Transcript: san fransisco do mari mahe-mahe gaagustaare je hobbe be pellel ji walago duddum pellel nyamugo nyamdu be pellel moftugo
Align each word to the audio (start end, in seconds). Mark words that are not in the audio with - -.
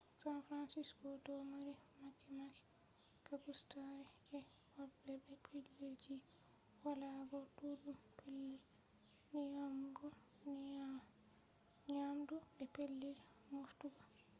san 0.21 0.37
fransisco 0.45 1.05
do 1.25 1.33
mari 1.51 1.73
mahe-mahe 2.01 2.63
gaagustaare 3.25 4.01
je 4.27 4.39
hobbe 4.73 5.13
be 5.25 5.33
pellel 5.45 5.93
ji 6.03 6.15
walago 6.83 7.39
duddum 7.55 7.97
pellel 8.17 8.61
nyamugo 9.53 10.07
nyamdu 11.93 12.35
be 12.55 12.65
pellel 12.75 13.15
moftugo 13.51 14.01